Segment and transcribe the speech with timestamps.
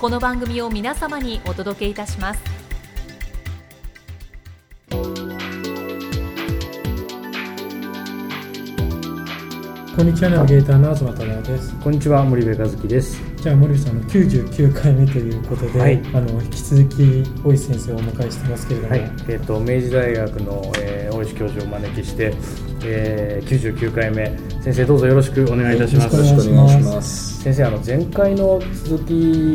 [0.00, 2.40] この番組を皆様にお届けいたします。
[9.96, 11.74] こんにちはナビゲーターの東忠です。
[11.80, 13.20] こんにちは森部和樹です。
[13.38, 19.00] じゃあ森部さんの99回目ということで、はい、あの引き続き大石先生をお迎えしてますけれども、はい。
[19.00, 22.32] えーと、明治大学の、えー、大石教授をお招きして、
[22.84, 24.36] えー、99回目。
[24.62, 27.42] 先生どうぞよろしくお願いいたします、よろしくお願いします。
[27.42, 29.12] 先生あの前回の続き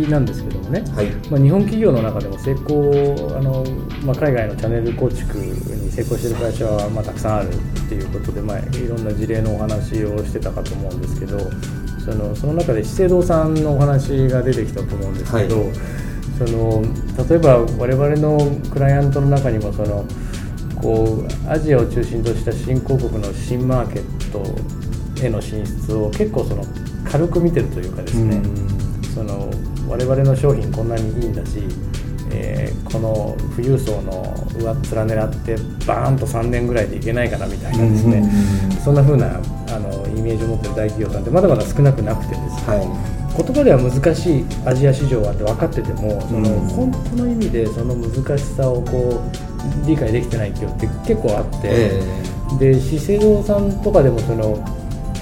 [0.10, 1.08] なんですけどもね、はい。
[1.30, 3.64] まあ、日本企業の中でも成功あの、
[4.06, 11.40] まあ、海外のチャンネル構築に成功している会社は、まあ、たくさんあるっていうことで、まあ、いろんな事例のお話をしてたかと思うんですけど
[12.04, 15.74] そのその中で資生堂さんのお話が出てきたと思うんですけど、はい、
[16.38, 16.82] その
[17.30, 18.40] 例えば我々の
[18.72, 20.06] クライアントの中にもその
[20.84, 26.64] こうアジアを中心とした新興国の新マーケットへの進出を結構その
[27.10, 28.42] 軽く見てるというかですね、
[29.16, 29.50] その
[29.88, 31.64] 我々の商品こんなにいいんだし、
[32.32, 34.76] えー、この富裕層の上っ
[35.06, 38.30] 面狙ってバーンと3年ぐらいでいけないかなみたいなですね、
[38.84, 43.14] そんな風なあのイメージを持ってる大企業さんってまだまだ少なくなくてですね、はい。
[43.36, 49.53] 言葉では難しいアジア市場はって分かってても、その本当の意味でその難しさをこう
[49.86, 54.64] 理解できてない企業って結構あって、えー、で資生堂さんとかでもその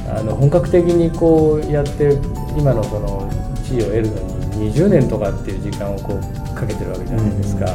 [0.10, 2.18] あの本格的にこうやって
[2.58, 3.30] 今のその
[3.64, 4.16] 地位を得るの
[4.58, 7.66] に20年とかっていう時間をこうかけてるわけじゃないですか。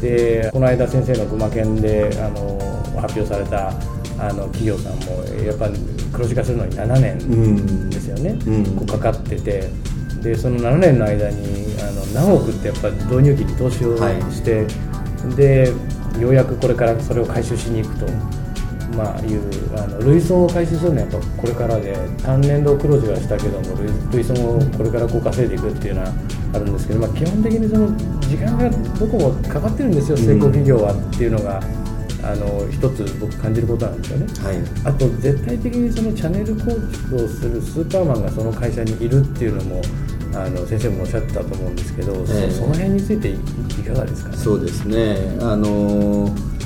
[0.00, 2.58] でこの間先生の群馬県であの
[3.00, 3.70] 発表された
[4.18, 5.68] あの企業さんもやっぱ
[6.12, 8.64] 黒字化するのに7年ですよね、うん。
[8.76, 9.70] こうかかってて。
[10.26, 14.66] でその7年の間にあの何億ってやっぱ導入期に投資をして、はい、
[15.36, 15.72] で
[16.20, 18.06] ようやくこれからそれを回収しに行くと。
[18.96, 23.76] まあ、いうあの累損を回収するのはやっぱこれからで単年度黒字はしたけども
[24.10, 26.12] 累損をこれからこう稼いでいくっていうのは
[26.54, 31.60] あるんですけど、まあ、基本的にその時間がどこもかかってるんですよ、成功企業はっていうのが
[32.22, 39.82] あの一つ僕感じることなんですよね、はい、あと絶対的にそのチャンネル構築をするスーパーマンがその会社にいるっていうのも
[40.44, 45.16] あの先生もおっしゃってたと思うんですけど、えー、その辺についていかがですか、ね、そうですね。
[45.40, 46.56] あのー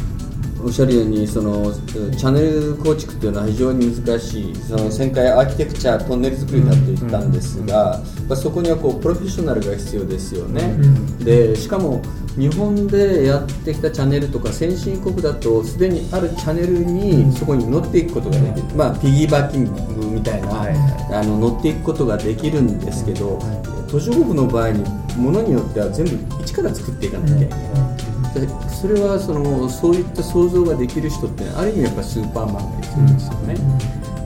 [0.62, 4.54] おっしゃるようにそのチャンネル構築というのは非常に難しい。
[4.56, 12.02] その旋回アーキテクチャトンネル作りだと言ったんですが、うん、そこにはこうプロフェッショナルが必要ですよね、うん、でしかも
[12.37, 20.75] 日本でやってきたチャンネルとか先進国だとすでにあるチャンネルにそこに乗っていくことができる、まあ、ピギーバッキングみたいな、はい、
[21.14, 23.41] あの乗っていくことができるんですけど、
[23.91, 24.84] 途上国の場合に
[25.16, 27.60] ものによっては全部一から作っていかなきゃいけない。
[28.69, 33.56] それはそのそういった想像ができる人ってある意味やっぱスーパーマンが必要ですよね。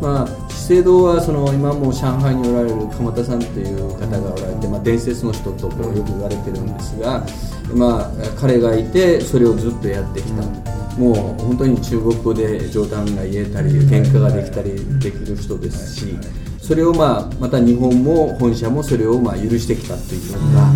[0.03, 7.25] まあ、資生堂はその今も上海におられる鎌田さんという方がおられて、まあ、伝説の人とこうよく言われてるんですが、
[7.73, 10.74] まあ、彼がいてそれをずっとやってきた。
[10.99, 16.17] もう本当に中国語で冗談が言えたり喧嘩ができたりできる人ですし
[16.61, 20.73] それをまあまた日本も本社もそれをまあ許してきたというような、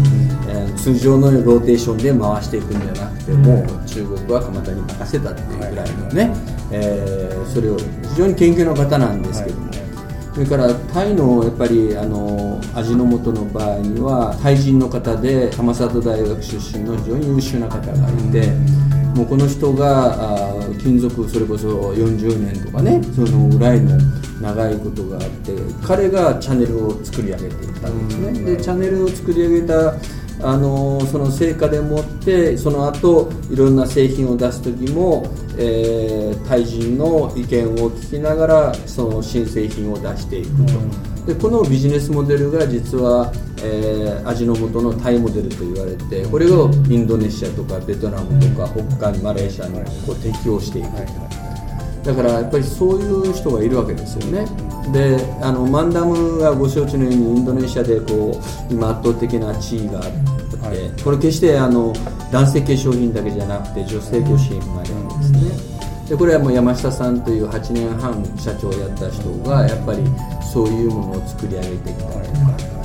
[0.49, 6.31] えー、通常のローテーションで回していくんじゃなくても中国は蒲田に任せたっていうぐらいのね、
[6.73, 9.69] えー、それを非常に研究の方なんですけども。
[10.35, 18.53] それからタイのやっぱりあの味の素の場合にはタイ人の方で玉里大学出身の非常に優秀な方がいて、
[19.15, 23.99] もうこの人があ勤続それこそ40年とかねそのぐらいの
[24.41, 25.53] 長いことがあって
[25.83, 28.55] 彼がチャンネルを作り上げていったんですね。
[28.57, 29.95] でチャンネルを作り上げた
[30.41, 35.27] あのその成果でもってその後いろんな製品を出す時も、
[35.57, 41.08] えー、対人の意見を聞きながらその新製品を出していくと。
[41.29, 43.31] でこのビジネスモデルが実は、
[43.63, 48.67] えー、味の素のタイモデルと言われてこれをインドネシアとかベトナムとか
[48.97, 49.75] 北海マレーシアに
[50.07, 50.89] こう適用していく。
[52.03, 54.47] だからやっぱりそういう人がいるわけですよね。
[54.91, 58.41] であのマンダムがご承知のようにインドネシアでこ
[58.71, 61.93] う今圧倒的な地位があって、はい、これ決してあの
[62.33, 65.78] 男性化粧品だけじゃなくて女性化粧品もあるんですね、
[66.09, 70.03] でこれはもう山下さんという8年半社長をやった人がやっぱり
[70.53, 72.79] そういうものを作り上げてきたりとか。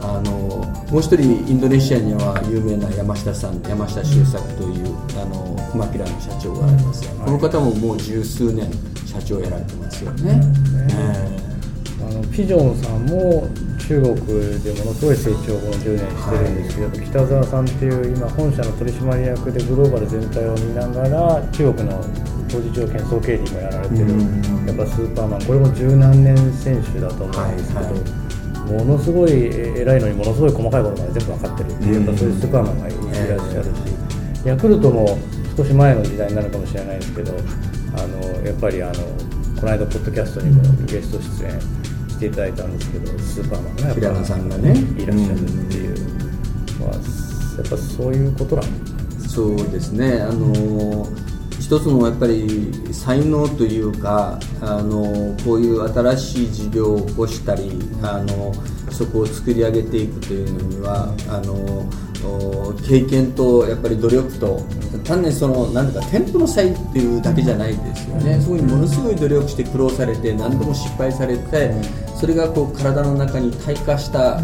[0.00, 0.32] あの
[0.90, 8.70] もう一人インドネシアには有名な山下さん山下周作というあのマキラの社長がありますが、この方ももう十数年
[9.04, 10.40] 社長をやられてますよね。
[12.00, 14.16] あのピジョンさんも中国
[14.62, 22.00] でものすごい成長をこの10年してるんですけど、はい、北澤さんっていう今本社の取締役でグローバル全体を見ながら中国の
[22.48, 24.10] 当事長兼総経理もやられてる、
[24.66, 28.00] やっぱスーパーマンこれも十何年選手だと思うんですけど、はいは
[28.80, 33.68] い、ものすごい偉いのにものすごい細かいことまで全部分かってるっていう、やっぱそういうスーパーマンがいらっしゃるし、
[34.44, 35.18] ヤクルトも
[35.56, 37.32] 少し前の時代になるかもしれないですけど
[37.96, 38.92] あのやっぱりあの
[39.60, 41.60] この間ポッドキャストにもゲスト出演
[42.08, 44.70] していただいたんですけどスーパーマンが平野さんがね。
[44.96, 45.96] いらっしゃるっていう、
[46.78, 48.64] まあ、やっぱそういうことなん
[49.28, 50.22] そうですね。
[50.22, 51.06] あの
[51.68, 57.70] 一つのやっぱり才能というかあのこういう新しい事業を起こしたり
[58.02, 58.54] あの
[58.90, 61.84] そこを作り上げていくというのにはあの
[62.88, 64.62] 経験とやっぱり努力と
[65.04, 68.40] 単にそのなんか添付の差異っていうだけじゃないですよね。
[68.40, 71.74] そこにものすごい努力して苦労されて何度も失敗されて
[72.16, 74.40] それがこう体の中に退化した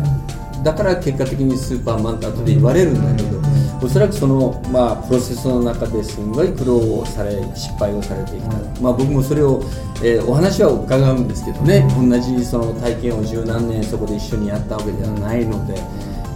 [0.63, 3.54] だから結果的にスーパーマンと後で言われるんだけど
[3.85, 9.63] おそらくその、まあ、プロセスの中ですんごい苦労をされ失敗をされてきた、まあ、僕もそれを、
[10.03, 11.87] えー、お話は伺うんですけどね。
[11.97, 15.81] 同じその体験を十何年そこで一緒にやったわけではないので。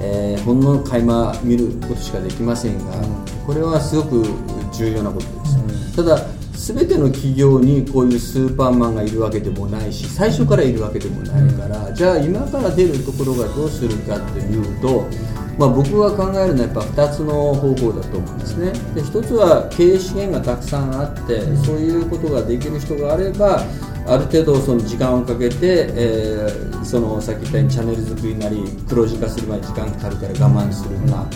[0.00, 2.94] えー、ほんの垣間見ることしかできませんが、
[3.44, 4.24] これはすごく
[4.72, 6.20] 重要なことです、ただ
[6.54, 15.04] 全ての企業にこういうスーパーマンがいるわけでもないし最初からいるわけでもないから、じゃあ今から出るところがどうするかというと、
[15.58, 18.70] まあ、僕が考えるのはやっぱ2つの方法だと思うんですね。
[18.94, 23.64] で1つは経営資源がたくさんあってそういうことができる人があれば
[24.06, 31.26] ある程度その時間をかけて、えー、そのさっき言ったようにチャンネル作りなり黒字化する前に時間かかるから我慢するか、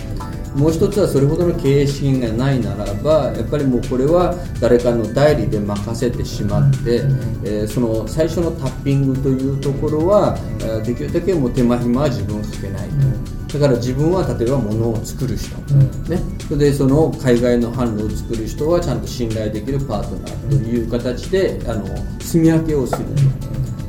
[0.56, 7.02] もう一つはそれほどの経営資源がないならばやっぱりもうこれは誰かの代理で任せてしまって、
[7.44, 10.38] えー、その最初のタッピングというところは、
[10.86, 13.41] できるだけもう手間暇は自分をかけないと。
[13.52, 21.87] だから自分は例えば物を作る人、うん、ね、それでその海外の販路を作る人はちゃんと信頼できるパートナーという形であの
[22.20, 23.04] 住み分けをする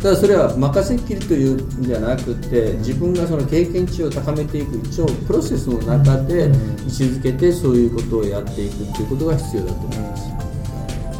[0.02, 10.33] ただそれは任せっきりというんじゃなくて自分がその経験値を高めていく一応プロセスの中で位置づけてそういうことをやっていくということが必要だと思います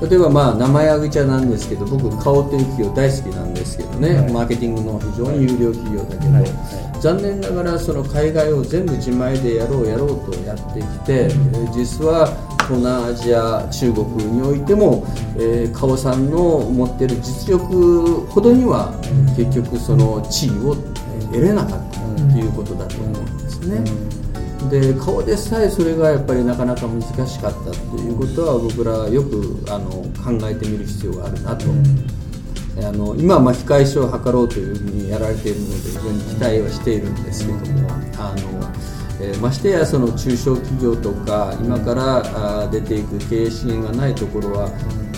[0.10, 6.42] 例えばまあ名前挙げちゃなんですけど僕顔という企業大好きなんですけどね、はい、マーケティングの非常に有料企業だけど、はい。
[6.44, 11.30] はい、残念ながらその海外を全部自前でやろうやろうとやってきて、
[11.74, 12.28] 実は
[12.68, 15.06] 東南アジア中国においても、
[15.38, 18.94] えー、カオさんの持ってる実力ほどには
[19.38, 20.76] 結局その地位を
[21.32, 24.23] 得れなかったということだと思うんですね。
[24.70, 29.90] で顔でさえそれがやっぱりなかなか難しかったということは僕らよくあの
[30.24, 38.74] 考えてみる必要があるなと、うん、あの今は巻き返しを図ろうというふうにやられているので非常に期待はしているんですけどもあの、
[39.22, 44.70] えー、ましてやその中小企業とか今からあ出ていく経営資源がないところは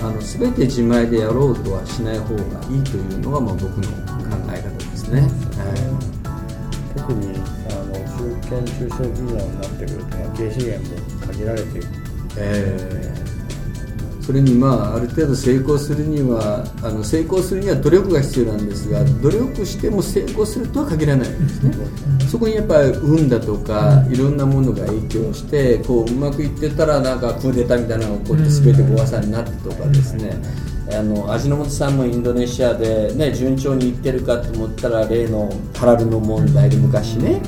[0.02, 3.88] あの全て自前でやろうとはしない方がいいというのがまあ僕の
[4.26, 5.22] 考え方ですね。
[5.22, 6.16] はい。
[6.96, 7.40] 特に
[8.46, 10.98] 中堅中小企業になってくると経営資源も
[11.34, 11.88] 限られていく、
[12.38, 21.74] えー、それにまあある程度成功するにはあの成功するには努力が必要なんですが努力しても成功するとは限らないんですね。
[22.30, 30.38] そこにやっぱり運だとかいろんなものが影響してこううまくいってたらなんかクーデターみたいなのが起こって全てごわさになってとかですね、
[30.92, 37.42] あの味の素さんもインドネシアで、ね、順調にいってるかと思ったら例のハラルの問題で昔ね、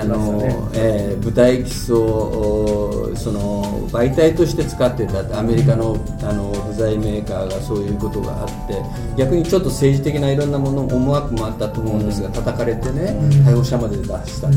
[0.00, 8.82] あの、えー、豚エキスをその媒体として使ってたってアメリカのあの部材メーカーがそういうことがあって
[9.16, 14.48] 逆にちょっと政治的ないろんなもの思惑もあったと思うんですが叩かれてね逮捕者まで出した。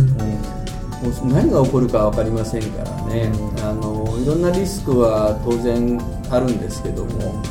[0.98, 6.02] もう何が起こるか分かりませんからね、あのいろんなリスクは当然
[6.32, 7.42] あるんですけども、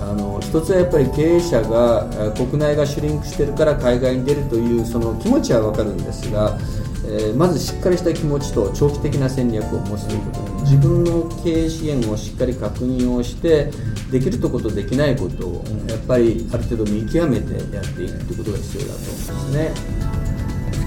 [0.00, 6.56] あの一つはやっぱり経営者が国内がシュリンクしてるから海外に出るというその気持ちは分かるんですが、
[7.04, 13.70] えー、まずしっかりした気持ちと長期的な戦略を持つということ自分の経営資源をしっかり確認をして
[14.10, 19.98] できるとことできないことをやっぱりある程度見極めてやっていくということが必要だと思いますね。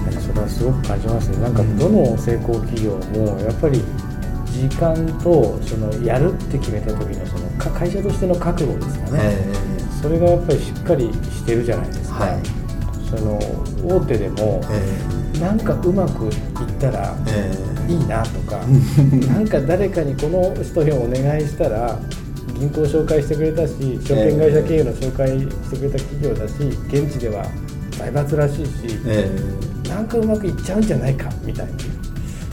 [0.04, 1.36] 確かそれはすごく感じますね。
[1.38, 3.82] なんかどの成功企業もやっぱり
[4.52, 12.40] 時間とそのやるって決めた時のその会社としての覚悟ですかね、えー、それがやっぱりしっかりしてるじゃないですか、はい、
[13.08, 13.38] その
[13.96, 16.32] 大手でも、えー、なんかうまくいっ
[16.78, 17.16] たら
[17.88, 21.98] いいなとか、えー、なんか誰かにこの人にお願いしたら
[22.58, 26.54] 銀行紹介してくれたし証券会社経営の紹介してくれた企業だし
[26.88, 27.44] 現地では
[27.98, 28.70] 財閥らしいし、
[29.06, 31.72] えー、なんかうまくいっちゃうんじゃないかみたいな。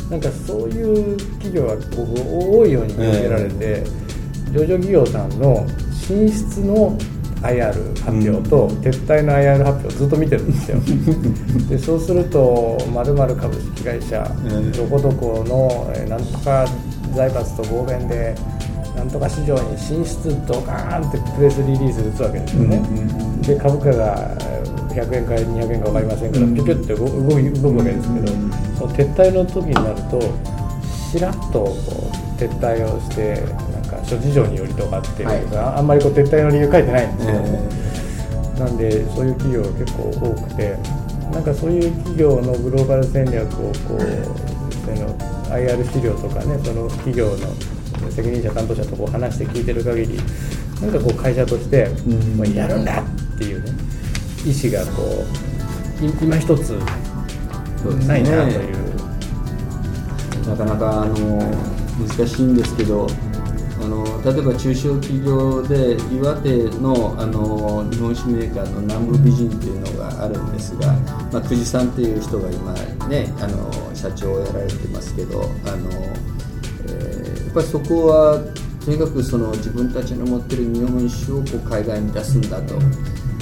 [0.10, 4.09] なんかそういう企業が多いように見受けられて、えー、
[4.51, 6.98] 上場企業さんの進出の
[7.41, 10.77] IR 発表と、撤退の IR 発表をずっと見てるんですよ。
[11.70, 14.29] でそうするとまる株式会社、
[14.75, 16.65] どこどこのなんとか
[17.15, 18.36] 財閥と合弁で
[18.96, 22.82] なんとか市場に進出ドカーンってプレスリリース打つわけですよね、
[23.41, 24.36] で株価が
[24.89, 28.27] 100円か200円か分かりませんけど、ピュピュって動くわけですけど、
[28.77, 30.20] その撤退の時になると
[31.10, 31.74] しらっと
[32.38, 33.41] 撤退をして
[34.06, 40.77] 諸事情によりとかっていうのが、はい、あんまりこう撤退の理由書いてないんですけどね、えー、なんでそういう企業が結構多くて
[41.32, 45.15] なんかそういう企業のグローバル戦略をこう、その
[45.50, 50.18] IR 資料とかねその企業の責任者担当者とこう話して聞いてる限り
[50.82, 51.89] なんかこう会社として、
[52.36, 53.72] もうやるんだっていうね
[54.46, 55.25] 意思がこ
[56.01, 56.70] う今一つ
[58.08, 58.88] ないなという、ね、
[60.48, 61.39] なかなかあの
[62.08, 63.29] 難しいんですけどあ
[63.89, 70.93] の例えば中小企業で岩手のあの日本酒メーカーの南部美人っていうのがあるんですが、
[71.31, 72.74] まあ、久慈さんっていう人が今
[73.08, 75.89] ねあの社長をやられてますけどあの、
[76.88, 78.39] えー、やっぱりそこは
[78.86, 82.79] とにかくその自分たちの持ってる日本酒をこう海外に出すんだと。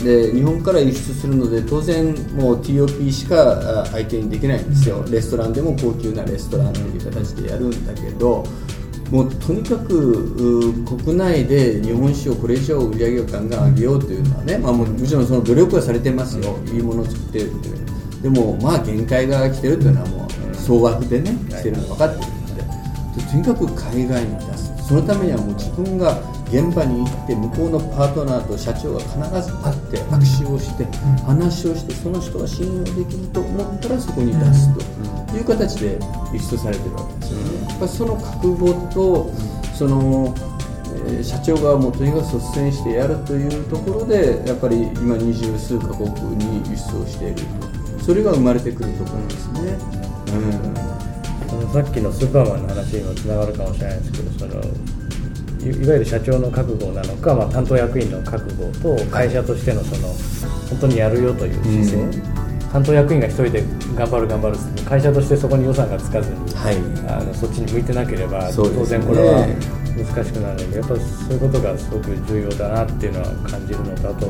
[0.04, 8.44] で日本から輸出するので当然もう TOP しか相手にできないんですよレストランでも高級なレストランという形でやるんだけど
[9.12, 16.58] もうとにかく国内で日本酒をこれ以上売り上げをガンガン上げようというのはね、まあ、もちろんその努力はされてますよ。
[16.74, 16.80] い。
[16.80, 18.22] いものを作ってるっていう。
[18.24, 22.64] でもまあ限界が来てるというのはもう総額でね来てるの分かってるので。
[23.32, 24.88] とにかく海外に出す。
[24.88, 30.86] そのためにはもう自分が現場に行って向こうのパートナーと社長が必ず会って握手をして
[31.26, 34.74] 話をしてその人は信用できると思ったらそこに出す
[35.30, 36.00] という形で
[36.32, 37.57] 輸出されてるわけですよね。
[37.80, 39.32] ぱその覚悟と
[39.74, 40.34] その
[41.10, 47.36] え社長がもうとにかく率先してやるというところでやっぱり今二十数カ国に輸出をしている
[48.02, 49.78] それが生まれてくるところですね。
[50.34, 50.88] うん。
[51.74, 54.54] さっきのスーパーマンの話にもつながるかもしれないですけどその
[55.66, 60.08] いわゆる社長の覚悟なのか、まあ、担当役員の覚悟と会社としてのその
[60.70, 62.37] 本当にやるよという姿勢、うん、
[62.78, 63.64] 担当役員が1人で
[63.96, 66.76] 頑張る頑張る会社としてそこに予算がつかずに、はい、
[67.10, 69.48] あのそっちに向いてなければ、当然これは
[69.98, 74.28] 難しくなるのでやっぱりそういうことがすごく重要だなっていうのは感じるのとあと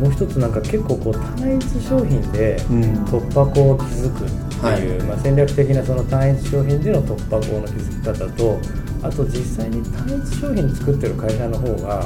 [0.00, 0.12] もう。
[0.12, 2.56] 一つなんか結構こう単一商品で
[3.04, 8.58] 突破口を築くっていう、うん、まあ、戦略的なその単一商品での突破口の築き方と
[9.02, 12.00] あと実際に単一商品作ってる会社の方が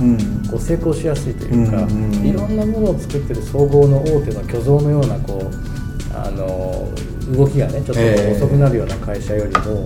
[0.51, 1.87] こう成功しやすいというか、
[2.27, 5.74] いろんなものを作ってる総合の大手の巨像のようなこう
[6.14, 6.88] あの
[7.37, 9.85] 動きがねちょっと遅くなるような会社よりも。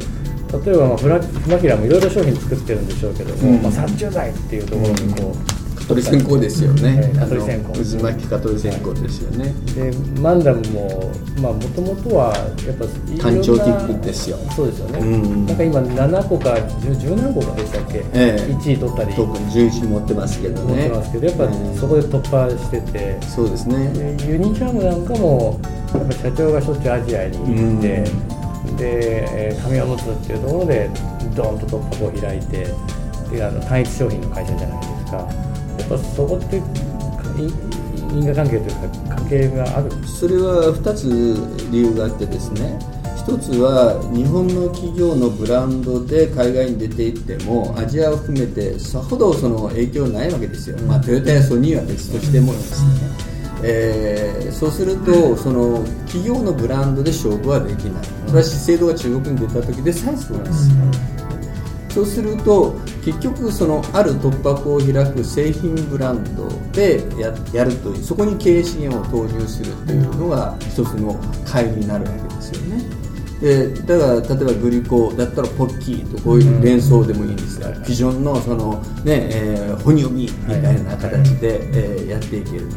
[0.64, 5.57] 例えば、まあ、フラフマキラもいろいろ商品作ってるんでしょうけども、うん、まあ、30代っていうところにこう、蚊
[5.88, 7.12] 取り線香ですよね。
[7.18, 7.72] 蚊取り線香。
[7.72, 7.78] 渦
[8.12, 9.54] 巻き蚊取り線香ですよね。
[9.74, 12.84] で、マンダムも、まあ、もともとは、やっぱ。
[13.22, 13.64] 単調的
[14.04, 14.36] ですよ。
[14.54, 14.98] そうですよね。
[14.98, 18.04] うん、なんか今、7個か、10何個かでしたっけ？
[18.12, 19.14] ええ、1位取ったり。
[19.14, 20.74] 特に11持ってますけどね。
[20.74, 23.18] 持ってますけど、やっぱ、そこで突破してて。
[23.22, 23.90] そうですね。
[24.28, 25.58] ユニチャームなんかも、
[25.94, 28.04] やっぱ社長がしょっちゅうアジアに行って。
[28.76, 30.90] で、紙おむつっていうところで、
[31.34, 32.66] ドーンと突破口を開いて。
[33.32, 35.47] で、あの単一商品の会社じゃないですか。
[35.78, 36.56] やっぱそこって
[38.12, 39.90] 因果関係というか関係がある？
[40.06, 41.36] それは2つ
[41.70, 42.78] 理由があってですね。
[43.28, 52.90] 1つは日本の企業のブランドで海外に出ていってもアジアを含めてさほどその影響ないわけですよ、まあ、トヨタやソニーは別としてもですね、
[53.64, 58.06] えー、そうするとその企業のブランドで勝負はできない。
[58.28, 60.70] これは資生堂が中国に出た時でさえそうです、
[61.98, 72.84] そうすると結局そのある突破口を開く製品ブランドでややるというそこに経営資源を投入するというのが一つの会になるわけですよね。
[73.40, 82.68] でだから例えばグリコだったらポッキーとこういう連想でもいいんですが、うん、基準のそのね、えー、本読みみたいな形で、えー、やっていける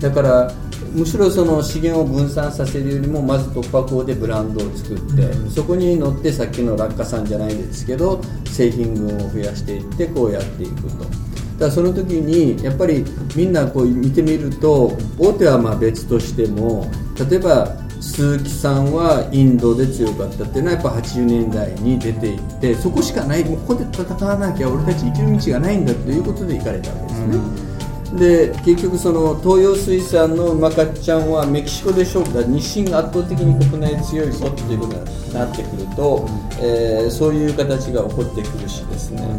[0.00, 0.52] だから
[0.92, 11.26] むしろその資源を分散させるよりもまず突破口でブランドを作ってそこに乗ってさっきの落下さんじゃないですけど製品群を増やしていってこうやっていくと。
[11.58, 13.02] だその時にやっぱり
[13.34, 16.86] みんなこう見てみると大手はまあ別としても
[17.30, 27.36] 例えば鈴木さんはインドで強かったっていうのはやっぱ80年代に出ていってそこしかないもうここで戦わなきゃ俺たち生きる道がないんだということで行かれたわけですね。
[27.36, 27.75] うん
[28.14, 32.42] で結局その東洋水産のマカちゃんはメキシコで勝負だ。
[32.46, 36.28] 日清が圧倒的に国内強いぞっていうことになってくると、
[36.60, 39.38] えー、そういう形が起こってくるしですね。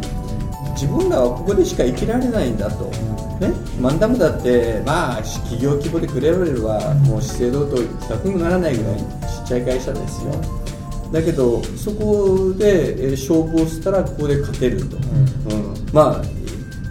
[0.74, 2.84] 自分らはここでしか生きられないんだと、
[3.40, 9.04] ね、マンダムだってまあ企業規模でクレロレルはもう資生堂と比較にならないぐらいちっ
[9.48, 10.30] ちゃい会社ですよ。
[11.10, 16.37] だけどそこで勝負をしたらここで勝てると、うん、まあ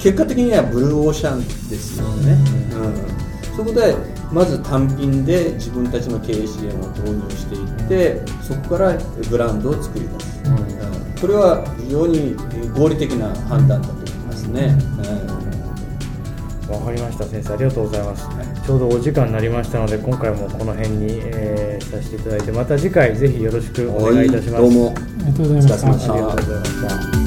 [0.08, 3.94] 結果的にはブルーオーシャンですよね、うん、そこで
[4.32, 8.98] まず単品で自分たちの経営資源を投入していってそこから
[9.30, 12.38] ブランドを作り出す、うん、これは非常に
[12.74, 14.78] 合理的な判断だと思いますね、
[16.70, 17.56] わかりました先生。
[17.56, 18.30] ありがとうございます、
[18.66, 24.94] ちょうどお時間になりましたので今回もこの辺に、えー、させていただいてまた次回ぜひよろしくお願いいたします、どうも。
[24.96, 26.14] ありがとうございました。
[26.14, 27.27] ありがとうございました